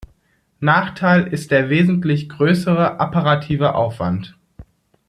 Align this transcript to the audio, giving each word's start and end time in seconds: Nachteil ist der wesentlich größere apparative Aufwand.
Nachteil 0.61 1.27
ist 1.31 1.51
der 1.51 1.69
wesentlich 1.69 2.27
größere 2.27 2.99
apparative 2.99 3.75
Aufwand. 3.75 4.35